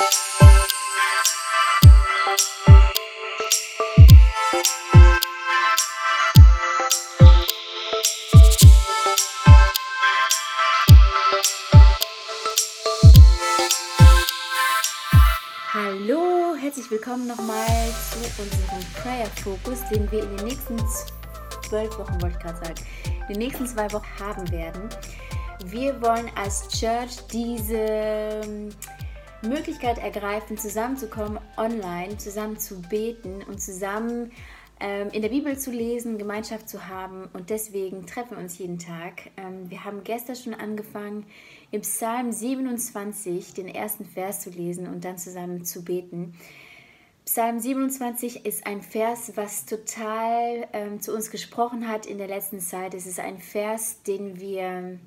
[0.00, 0.08] Hallo,
[16.58, 17.66] herzlich willkommen nochmal
[18.10, 20.78] zu unserem Prayer Focus, den wir in den nächsten
[21.68, 22.74] zwölf Wochen, wollte ich gerade sagen,
[23.28, 24.88] in den nächsten zwei Wochen haben werden.
[25.66, 28.70] Wir wollen als Church diese
[29.42, 34.32] Möglichkeit ergreifen, zusammenzukommen online, zusammen zu beten und zusammen
[34.80, 38.78] ähm, in der Bibel zu lesen, Gemeinschaft zu haben und deswegen treffen wir uns jeden
[38.78, 39.30] Tag.
[39.36, 41.26] Ähm, wir haben gestern schon angefangen,
[41.70, 46.34] im Psalm 27 den ersten Vers zu lesen und dann zusammen zu beten.
[47.26, 52.60] Psalm 27 ist ein Vers, was total ähm, zu uns gesprochen hat in der letzten
[52.60, 52.94] Zeit.
[52.94, 54.98] Es ist ein Vers, den wir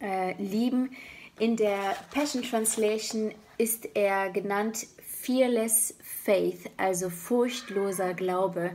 [0.00, 0.90] äh, lieben.
[1.38, 8.70] In der Passion Translation ist er genannt Fearless Faith, also furchtloser Glaube.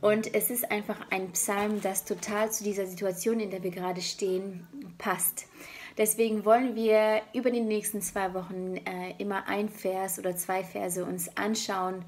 [0.00, 4.00] Und es ist einfach ein Psalm, das total zu dieser Situation, in der wir gerade
[4.00, 4.66] stehen,
[4.98, 5.46] passt.
[5.98, 11.04] Deswegen wollen wir über die nächsten zwei Wochen äh, immer ein Vers oder zwei Verse
[11.04, 12.04] uns anschauen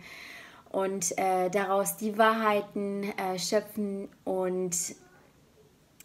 [0.70, 4.77] und äh, daraus die Wahrheiten äh, schöpfen und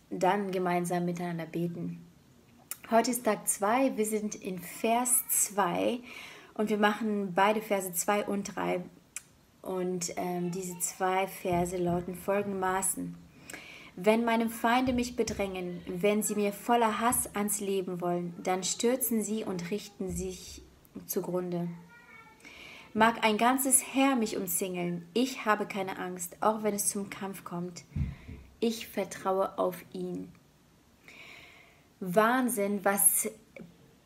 [0.10, 2.06] dann gemeinsam miteinander beten.
[2.92, 6.00] Heute ist Tag 2, wir sind in Vers 2
[6.56, 8.84] und wir machen beide Verse 2 und 3.
[9.62, 13.16] Und ähm, diese zwei Verse lauten folgendermaßen.
[13.96, 19.22] Wenn meine Feinde mich bedrängen, wenn sie mir voller Hass ans Leben wollen, dann stürzen
[19.22, 20.64] sie und richten sich
[21.06, 21.68] zugrunde.
[22.96, 27.44] Mag ein ganzes Heer mich umzingeln, ich habe keine Angst, auch wenn es zum Kampf
[27.44, 27.84] kommt.
[28.60, 30.32] Ich vertraue auf ihn.
[32.00, 33.30] Wahnsinn, was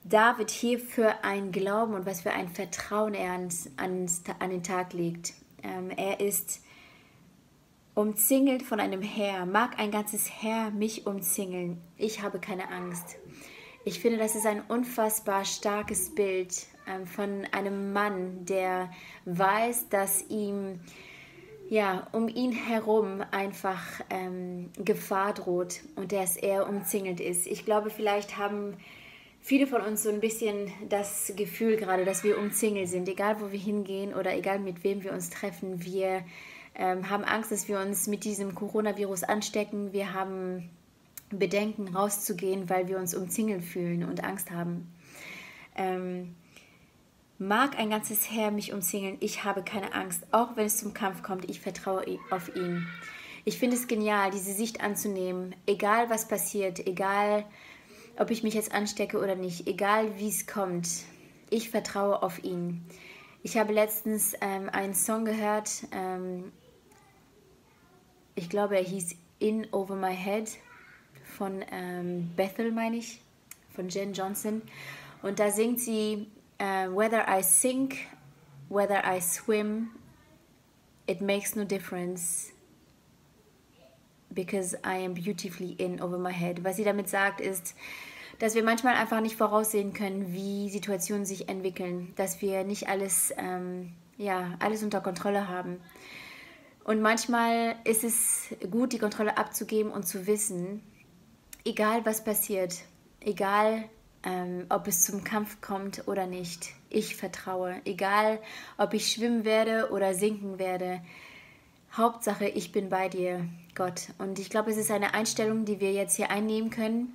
[0.03, 4.63] David hier für ein Glauben und was für ein Vertrauen er ans, ans, an den
[4.63, 5.33] Tag legt.
[5.63, 6.61] Ähm, er ist
[7.95, 9.45] umzingelt von einem Heer.
[9.45, 11.79] Mag ein ganzes Heer mich umzingeln.
[11.97, 13.17] Ich habe keine Angst.
[13.85, 18.89] Ich finde, das ist ein unfassbar starkes Bild ähm, von einem Mann, der
[19.25, 20.79] weiß, dass ihm
[21.73, 27.47] ja um ihn herum einfach ähm, Gefahr droht und dass er umzingelt ist.
[27.47, 28.75] Ich glaube, vielleicht haben
[29.41, 33.51] viele von uns so ein bisschen das Gefühl gerade, dass wir umzingelt sind, egal wo
[33.51, 35.83] wir hingehen oder egal mit wem wir uns treffen.
[35.83, 36.23] Wir
[36.75, 39.93] ähm, haben Angst, dass wir uns mit diesem Coronavirus anstecken.
[39.93, 40.69] Wir haben
[41.31, 44.93] Bedenken, rauszugehen, weil wir uns umzingelt fühlen und Angst haben.
[45.75, 46.35] Ähm,
[47.47, 51.23] mag ein ganzes Heer mich umzingeln, ich habe keine Angst, auch wenn es zum Kampf
[51.23, 52.87] kommt, ich vertraue auf ihn.
[53.45, 57.45] Ich finde es genial, diese Sicht anzunehmen, egal was passiert, egal
[58.17, 60.87] ob ich mich jetzt anstecke oder nicht, egal wie es kommt,
[61.49, 62.85] ich vertraue auf ihn.
[63.41, 66.51] Ich habe letztens ähm, einen Song gehört, ähm,
[68.35, 70.49] ich glaube, er hieß In Over My Head
[71.37, 73.21] von ähm, Bethel, meine ich,
[73.75, 74.61] von Jen Johnson.
[75.21, 76.27] Und da singt sie,
[76.59, 78.07] uh, Whether I sink,
[78.69, 79.91] whether I swim,
[81.07, 82.51] it makes no difference
[84.33, 86.63] because I am beautifully in over my head.
[86.63, 87.75] Was sie damit sagt, ist,
[88.39, 93.33] dass wir manchmal einfach nicht voraussehen können, wie Situationen sich entwickeln, dass wir nicht alles,
[93.37, 95.79] ähm, ja, alles unter Kontrolle haben.
[96.83, 100.81] Und manchmal ist es gut, die Kontrolle abzugeben und zu wissen,
[101.63, 102.75] egal was passiert,
[103.21, 103.85] egal
[104.23, 107.81] ähm, ob es zum Kampf kommt oder nicht, ich vertraue.
[107.85, 108.39] Egal
[108.77, 111.01] ob ich schwimmen werde oder sinken werde,
[111.95, 114.07] Hauptsache, ich bin bei dir, Gott.
[114.17, 117.13] Und ich glaube, es ist eine Einstellung, die wir jetzt hier einnehmen können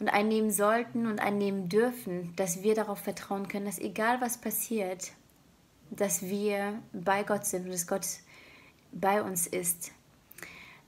[0.00, 5.12] und einnehmen sollten und einnehmen dürfen, dass wir darauf vertrauen können, dass egal was passiert,
[5.90, 8.06] dass wir bei Gott sind und dass Gott
[8.92, 9.92] bei uns ist.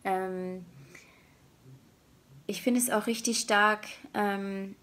[0.04, 0.66] Ähm,
[2.46, 4.76] ich finde es auch richtig stark, ähm,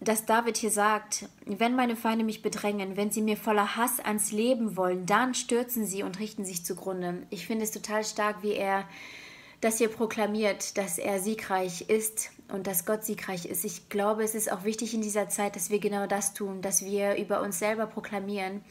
[0.00, 4.30] dass David hier sagt, wenn meine Feinde mich bedrängen, wenn sie mir voller Hass ans
[4.30, 7.26] Leben wollen, dann stürzen sie und richten sich zugrunde.
[7.30, 8.88] Ich finde es total stark, wie er
[9.60, 13.64] das hier proklamiert, dass er siegreich ist und dass Gott siegreich ist.
[13.64, 16.84] Ich glaube, es ist auch wichtig in dieser Zeit, dass wir genau das tun, dass
[16.84, 18.62] wir über uns selber proklamieren,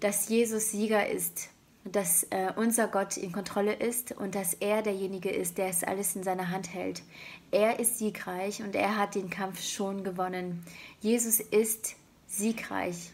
[0.00, 1.50] dass Jesus Sieger ist,
[1.92, 6.16] dass äh, unser Gott in Kontrolle ist und dass er derjenige ist, der es alles
[6.16, 7.02] in seiner Hand hält.
[7.50, 10.64] Er ist siegreich und er hat den Kampf schon gewonnen.
[11.00, 11.94] Jesus ist
[12.26, 13.10] siegreich.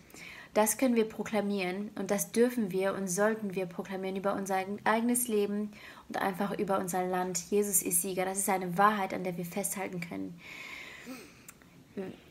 [0.54, 5.26] Das können wir proklamieren und das dürfen wir und sollten wir proklamieren über unser eigenes
[5.26, 5.72] Leben
[6.08, 7.50] und einfach über unser Land.
[7.50, 8.24] Jesus ist Sieger.
[8.24, 10.40] Das ist eine Wahrheit, an der wir festhalten können.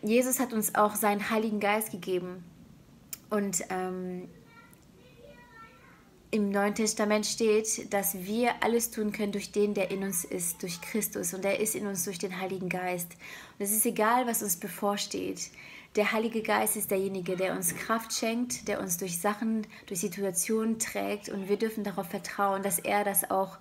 [0.01, 2.43] Jesus hat uns auch seinen Heiligen Geist gegeben.
[3.29, 4.29] Und ähm,
[6.33, 10.63] im Neuen Testament steht, dass wir alles tun können durch den, der in uns ist,
[10.63, 11.35] durch Christus.
[11.35, 13.11] Und er ist in uns durch den Heiligen Geist.
[13.59, 15.51] Und es ist egal, was uns bevorsteht.
[15.95, 20.79] Der Heilige Geist ist derjenige, der uns Kraft schenkt, der uns durch Sachen, durch Situationen
[20.79, 21.29] trägt.
[21.29, 23.59] Und wir dürfen darauf vertrauen, dass er das auch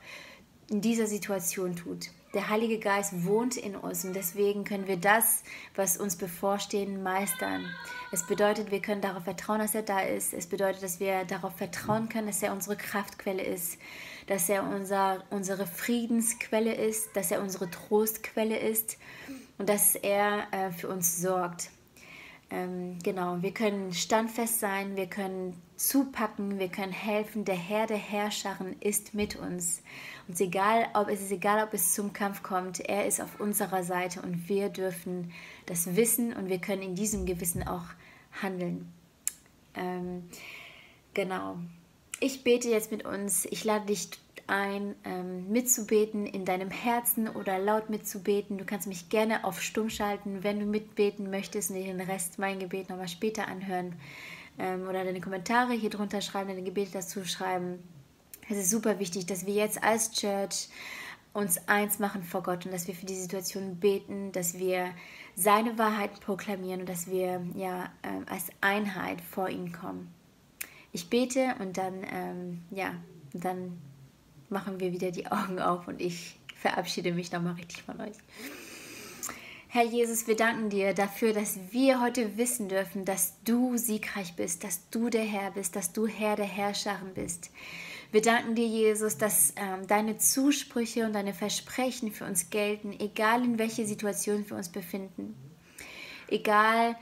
[0.71, 2.09] in dieser Situation tut.
[2.35, 5.43] Der Heilige Geist wohnt in uns und deswegen können wir das,
[5.75, 7.67] was uns bevorstehen, meistern.
[8.11, 10.33] Es bedeutet, wir können darauf vertrauen, dass er da ist.
[10.33, 13.79] Es bedeutet, dass wir darauf vertrauen können, dass er unsere Kraftquelle ist,
[14.29, 18.97] dass er unser, unsere Friedensquelle ist, dass er unsere Trostquelle ist
[19.59, 21.69] und dass er äh, für uns sorgt.
[22.53, 27.47] Ähm, genau, wir können standfest sein, wir können zupacken, wir können helfen.
[27.47, 29.83] Der Herr der Herrscharen ist mit uns.
[30.29, 33.83] Und egal, ob es ist egal, ob es zum Kampf kommt, er ist auf unserer
[33.83, 35.33] Seite und wir dürfen
[35.65, 37.87] das wissen und wir können in diesem Gewissen auch
[38.43, 38.93] handeln.
[39.75, 40.29] Ähm,
[41.15, 41.57] genau.
[42.21, 43.47] Ich bete jetzt mit uns.
[43.47, 44.11] Ich lade dich
[44.47, 48.59] ein, ähm, mitzubeten in deinem Herzen oder laut mitzubeten.
[48.59, 52.59] Du kannst mich gerne auf Stumm schalten, wenn du mitbeten möchtest und den Rest mein
[52.59, 53.95] Gebet nochmal später anhören
[54.59, 57.79] ähm, oder deine Kommentare hier drunter schreiben, deine Gebete dazu schreiben.
[58.49, 60.69] Es ist super wichtig, dass wir jetzt als Church
[61.33, 64.91] uns eins machen vor Gott und dass wir für die Situation beten, dass wir
[65.35, 70.13] seine Wahrheit proklamieren und dass wir ja ähm, als Einheit vor ihn kommen.
[70.93, 72.95] Ich bete und dann ähm, ja,
[73.33, 73.79] dann
[74.53, 78.17] machen wir wieder die Augen auf und ich verabschiede mich nochmal richtig von euch.
[79.69, 84.65] Herr Jesus, wir danken dir dafür, dass wir heute wissen dürfen, dass du siegreich bist,
[84.65, 87.51] dass du der Herr bist, dass du Herr der Herrscharen bist.
[88.13, 93.43] Wir danken dir, Jesus, dass ähm, deine Zusprüche und deine Versprechen für uns gelten, egal
[93.43, 95.35] in welche Situation wir uns befinden.
[96.29, 96.95] Egal,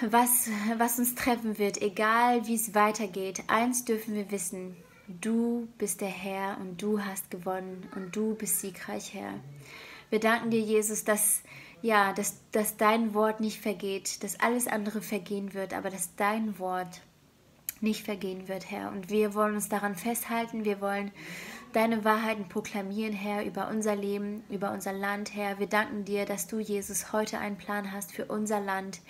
[0.00, 0.48] was,
[0.78, 3.42] was uns treffen wird, egal wie es weitergeht.
[3.48, 4.76] Eins dürfen wir wissen,
[5.08, 9.34] Du bist der Herr und du hast gewonnen und du bist siegreich, Herr.
[10.10, 11.42] Wir danken dir, Jesus, dass
[11.82, 16.58] ja, dass, dass dein Wort nicht vergeht, dass alles andere vergehen wird, aber dass dein
[16.58, 17.02] Wort
[17.80, 18.90] nicht vergehen wird, Herr.
[18.92, 21.10] Und wir wollen uns daran festhalten, wir wollen
[21.72, 25.58] deine Wahrheiten proklamieren, Herr, über unser Leben, über unser Land, Herr.
[25.58, 29.00] Wir danken dir, dass du, Jesus, heute einen Plan hast für unser Land,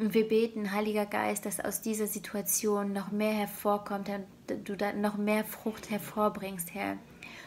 [0.00, 4.10] und wir beten, Heiliger Geist, dass aus dieser Situation noch mehr hervorkommt,
[4.64, 6.96] du da noch mehr Frucht hervorbringst, Herr.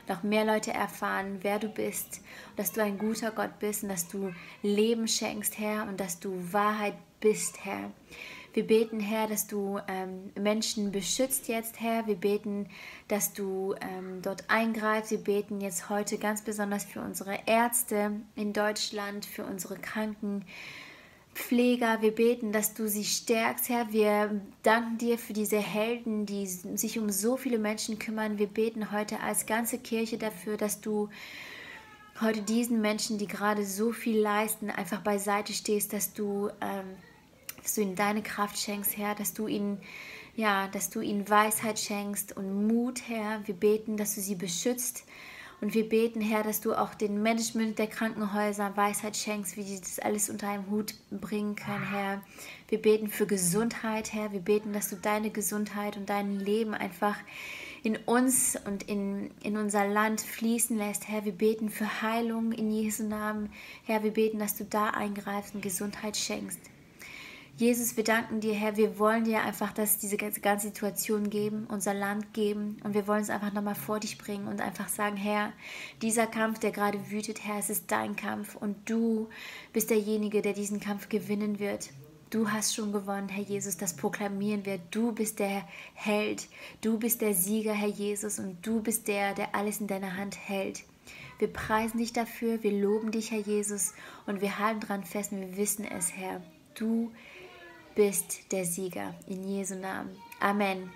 [0.08, 2.22] Noch mehr Leute erfahren, wer du bist,
[2.56, 6.32] dass du ein guter Gott bist und dass du Leben schenkst, Herr, und dass du
[6.54, 7.90] Wahrheit bist, Herr.
[8.54, 12.06] Wir beten, Herr, dass du ähm, Menschen beschützt jetzt, Herr.
[12.06, 12.70] Wir beten,
[13.08, 15.10] dass du ähm, dort eingreifst.
[15.10, 20.46] Wir beten jetzt heute ganz besonders für unsere Ärzte in Deutschland, für unsere Kranken,
[21.34, 23.92] Pfleger, wir beten, dass du sie stärkst, Herr.
[23.92, 28.38] Wir danken dir für diese Helden, die sich um so viele Menschen kümmern.
[28.38, 31.10] Wir beten heute als ganze Kirche dafür, dass du
[32.22, 36.96] heute diesen Menschen, die gerade so viel leisten, einfach beiseite stehst, dass du, ähm,
[37.62, 39.80] dass du ihnen deine Kraft schenkst, Herr, dass du ihnen
[40.36, 43.46] ja, dass du ihnen Weisheit schenkst und Mut, Herr.
[43.46, 45.04] Wir beten, dass du sie beschützt,
[45.64, 49.80] und wir beten, Herr, dass du auch den Management der Krankenhäuser Weisheit schenkst, wie sie
[49.80, 52.22] das alles unter einem Hut bringen können, Herr.
[52.68, 54.34] Wir beten für Gesundheit, Herr.
[54.34, 57.16] Wir beten, dass du deine Gesundheit und dein Leben einfach
[57.82, 61.08] in uns und in, in unser Land fließen lässt.
[61.08, 63.50] Herr, wir beten für Heilung in Jesu Namen.
[63.86, 66.60] Herr, wir beten, dass du da eingreifst und Gesundheit schenkst.
[67.56, 68.78] Jesus, wir danken dir, Herr.
[68.78, 72.78] Wir wollen dir einfach dass diese ganze Situation geben, unser Land geben.
[72.84, 75.54] Und wir wollen es einfach nochmal vor dich bringen und einfach sagen, Herr,
[76.02, 78.56] dieser Kampf, der gerade wütet, Herr, es ist dein Kampf.
[78.56, 79.30] Und du
[79.72, 81.92] bist derjenige, der diesen Kampf gewinnen wird.
[82.32, 84.80] Du hast schon gewonnen, Herr Jesus, das proklamieren wir.
[84.90, 86.48] Du bist der Held,
[86.82, 90.40] du bist der Sieger, Herr Jesus, und du bist der, der alles in deiner Hand
[90.48, 90.84] hält.
[91.38, 93.94] Wir preisen dich dafür, wir loben dich, Herr Jesus,
[94.26, 96.42] und wir halten dran fest und wir wissen es, Herr.
[96.74, 97.33] Du bist
[97.96, 99.14] bist der Sieger.
[99.28, 100.16] In Jesu Namen.
[100.40, 100.92] Amen.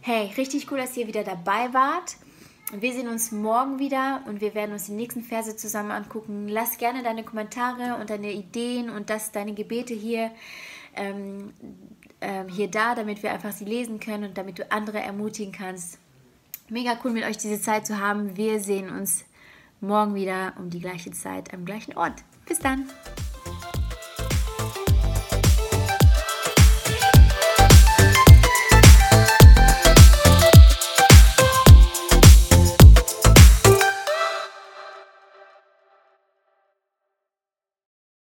[0.00, 2.16] Hey, richtig cool, dass ihr wieder dabei wart.
[2.72, 6.48] Wir sehen uns morgen wieder und wir werden uns die nächsten Verse zusammen angucken.
[6.48, 10.30] Lass gerne deine Kommentare und deine Ideen und das, deine Gebete hier,
[10.94, 11.52] ähm,
[12.20, 15.98] ähm, hier da, damit wir einfach sie lesen können und damit du andere ermutigen kannst.
[16.68, 18.36] Mega cool mit euch diese Zeit zu haben.
[18.36, 19.24] Wir sehen uns
[19.80, 22.22] morgen wieder um die gleiche Zeit am gleichen Ort.
[22.46, 22.88] Bis dann.